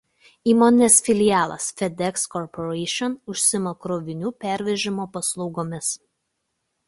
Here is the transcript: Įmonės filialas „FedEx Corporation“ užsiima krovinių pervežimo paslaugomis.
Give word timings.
Įmonės 0.51 0.95
filialas 1.07 1.67
„FedEx 1.81 2.23
Corporation“ 2.35 3.13
užsiima 3.33 3.75
krovinių 3.85 4.31
pervežimo 4.45 5.05
paslaugomis. 5.19 5.93